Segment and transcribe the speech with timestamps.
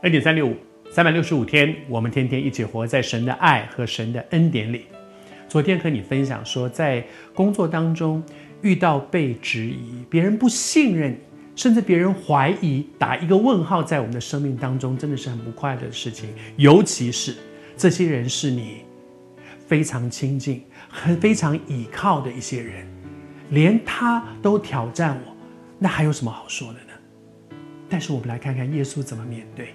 [0.00, 0.54] 二点三六五，
[0.92, 4.86] 三百六十五天，我们天天一起活在神的爱和神的恩典里。
[5.48, 7.04] 昨天和你分享说，在
[7.34, 8.22] 工作当中
[8.62, 11.18] 遇到被质疑，别人不信任，
[11.56, 16.28] 甚至别人怀疑，打一个问号，在我们的生命当中，真的是很不快乐的事情。
[16.54, 17.34] 尤其是
[17.76, 18.84] 这些人是你
[19.66, 22.86] 非常亲近、很非常倚靠的一些人，
[23.50, 25.36] 连他都挑战我，
[25.76, 27.56] 那还有什么好说的呢？
[27.88, 29.74] 但是我们来看看耶稣怎么面对。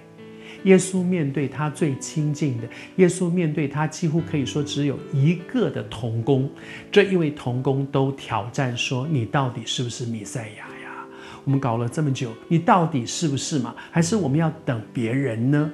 [0.64, 6.50] 耶稣面对他最亲近的，耶稣面对他几乎可以说只有一个的同工，
[6.90, 11.06] 这一位同工都挑战说：“你到底是不是弥赛亚呀？
[11.44, 13.74] 我们搞了这么久，你到底是不是嘛？
[13.90, 15.70] 还是我们要等别人呢？”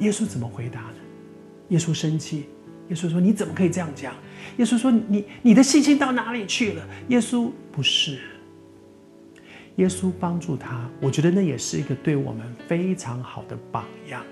[0.00, 0.96] 耶稣怎么回答呢？
[1.68, 2.44] 耶稣生气，
[2.88, 4.14] 耶稣说：“你怎么可以这样讲？”
[4.58, 8.18] 耶稣说：“你你的信心到哪里去了？”耶稣不是。
[9.76, 14.22] 耶稣帮助他，我觉得那也是一个对我们非常好的榜样。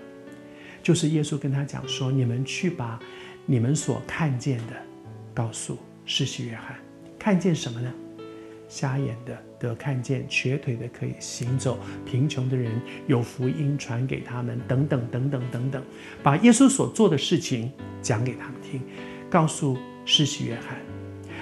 [0.83, 2.99] 就是耶稣跟他讲说：“你们去把
[3.47, 4.75] 你们所看见的
[5.35, 6.77] 告诉施洗约翰，
[7.19, 7.93] 看见什么呢？
[8.69, 12.71] 瞎眼的得看见，瘸腿的可以行走，贫穷的人
[13.07, 15.83] 有福音传给他们，等等等等等等，
[16.23, 18.81] 把耶稣所做的事情讲给他们听，
[19.29, 20.79] 告诉施洗约翰。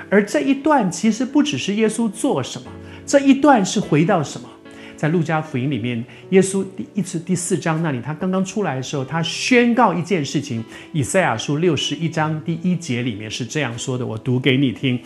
[0.09, 2.71] 而这一段其实不只是耶稣做什么。”
[3.09, 4.47] 这一段是回到什么？
[4.95, 10.63] 在路加福音里面，耶稣第一次第四章那里，他刚刚出来的时候，他宣告一件事情。
[10.93, 15.01] 以赛亚书六十一章第一节里面是这样说的，我读给你听。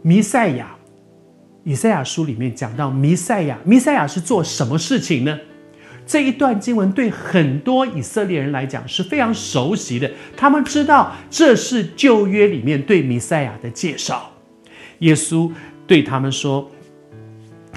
[0.00, 0.76] 弥赛亚，
[1.64, 5.36] 以赛亚书里面讲到弥赛亚，弥赛亚是做什么事情呢？
[6.06, 14.30] 这一段经文对很多以色列人来讲是非常熟悉的，他们知道这是旧约里面对弥赛亚的介绍。
[15.00, 15.50] 耶稣
[15.84, 16.70] 对他们说。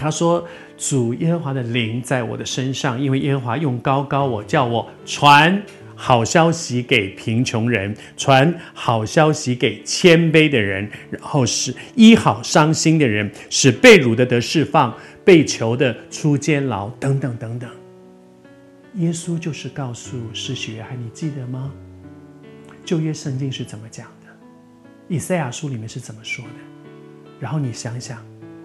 [0.01, 0.43] 他说
[0.79, 5.61] ：“主耶和华的灵在我的身上，因为耶和华用高高我，叫我传
[5.95, 14.91] 好消息给贫穷人，传好消息给谦卑的人，然后使医好伤心的人，使被辱的得释放，
[15.23, 17.69] 被囚的出监牢，等等等等。”
[18.95, 21.71] 耶稣就是告诉施洗约翰，你记得吗？
[22.83, 24.31] 旧约圣经是怎么讲的？
[25.07, 26.51] 以赛亚书里面是怎么说的？
[27.39, 28.17] 然后你想想，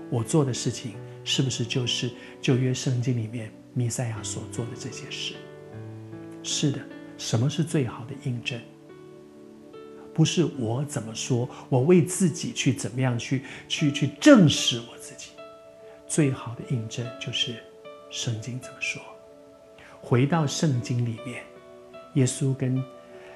[0.09, 0.93] 我做的事情。
[1.29, 2.09] 是不是就是
[2.41, 5.35] 旧约圣经里面弥赛亚所做的这些事？
[6.45, 6.79] 是的，
[7.19, 8.61] 什么是最好的印证？
[10.15, 15.31] 不是我怎么说，我为自己去怎么样去去去证实我自己。
[16.07, 17.57] 最好的印证就是
[18.09, 19.03] 圣经怎么说。
[20.01, 21.43] 回到圣经里面，
[22.15, 22.81] 耶稣跟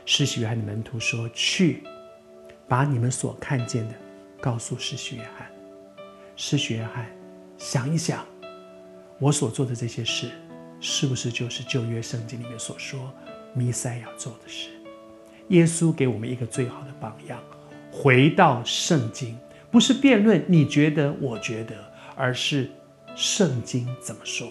[0.06, 1.82] 施洗约翰的门徒说：“去，
[2.68, 3.94] 把你们所看见的
[4.40, 5.50] 告诉施洗约翰。”
[6.36, 7.19] 施洗约翰。
[7.60, 8.24] 想一想，
[9.18, 10.30] 我所做的这些事，
[10.80, 13.12] 是不是就是旧约圣经里面所说
[13.52, 14.70] 弥赛亚做的事？
[15.48, 17.38] 耶稣给我们一个最好的榜样。
[17.92, 19.36] 回到圣经，
[19.70, 21.76] 不是辩论你觉得我觉得，
[22.16, 22.70] 而是
[23.14, 24.50] 圣经怎么说。